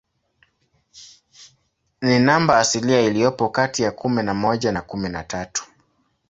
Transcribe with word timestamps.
Ni 2.01 2.19
namba 2.19 2.59
asilia 2.59 3.01
iliyopo 3.01 3.49
kati 3.49 3.83
ya 3.83 3.91
kumi 3.91 4.23
na 4.23 4.33
moja 4.33 4.71
na 4.71 4.81
kumi 4.81 5.09
na 5.09 5.23
tatu. 5.23 5.65